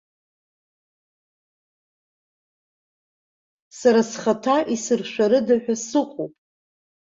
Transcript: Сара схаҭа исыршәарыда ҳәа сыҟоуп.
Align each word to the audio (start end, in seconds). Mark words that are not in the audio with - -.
Сара 3.77 4.01
схаҭа 4.09 4.57
исыршәарыда 4.73 5.55
ҳәа 5.63 5.75
сыҟоуп. 5.85 6.33